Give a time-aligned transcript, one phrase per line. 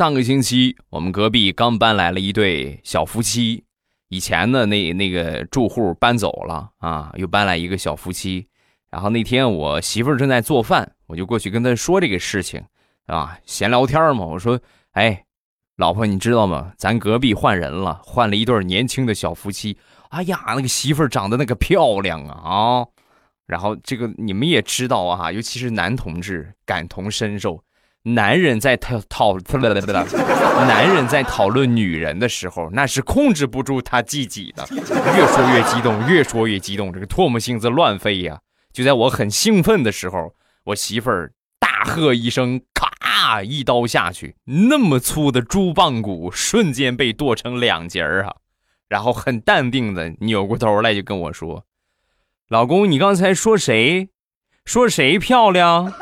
[0.00, 3.64] 上个星期我们隔壁刚搬来了一对小夫妻，
[4.08, 8.48] 以前的那那个住户搬走了啊，又搬来一个小夫妻。
[8.90, 12.64] 然后那天我媳妇儿正在做饭，我就过去跟她说这个事情，
[13.08, 14.24] 啊，闲聊天嘛。
[14.24, 14.58] 我说
[14.92, 15.22] ：“哎，
[15.76, 16.72] 老婆，你知道吗？
[16.78, 19.76] 咱隔壁换人了，换了一对年轻的小夫妻。
[20.08, 22.86] 哎呀，那个媳妇长得那个漂亮啊啊！
[23.46, 27.62] 然后这个你们也知道啊，尤其是男同志感同身受。”
[28.02, 38.40] 男人在讨讨，男人在讨论女人的时候，那是控制不住他自己的，越说越激动，越说越激动，这个唾沫星子乱飞呀！
[38.72, 48.36] 就在我很兴奋的时候，我媳妇儿大喝一声，咔，一刀下去，那么粗的猪棒骨瞬间被剁成两截儿啊！
[48.88, 51.66] 然后很淡定的扭过头来就跟我说
[52.48, 54.08] ：“老公，你刚才说谁？
[54.64, 55.92] 说谁漂亮？”